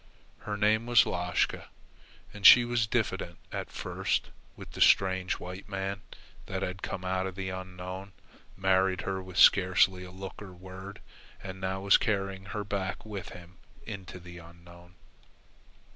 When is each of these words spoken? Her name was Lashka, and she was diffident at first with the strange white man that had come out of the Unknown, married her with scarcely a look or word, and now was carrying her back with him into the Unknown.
Her 0.39 0.57
name 0.57 0.87
was 0.87 1.05
Lashka, 1.05 1.67
and 2.33 2.43
she 2.43 2.65
was 2.65 2.87
diffident 2.87 3.37
at 3.51 3.69
first 3.69 4.31
with 4.55 4.71
the 4.71 4.81
strange 4.81 5.33
white 5.33 5.69
man 5.69 6.01
that 6.47 6.63
had 6.63 6.81
come 6.81 7.05
out 7.05 7.27
of 7.27 7.35
the 7.35 7.49
Unknown, 7.49 8.13
married 8.57 9.01
her 9.01 9.21
with 9.21 9.37
scarcely 9.37 10.03
a 10.03 10.09
look 10.09 10.41
or 10.41 10.53
word, 10.53 11.01
and 11.43 11.61
now 11.61 11.81
was 11.81 11.97
carrying 11.97 12.45
her 12.45 12.63
back 12.63 13.05
with 13.05 13.29
him 13.29 13.59
into 13.85 14.19
the 14.19 14.39
Unknown. 14.39 14.95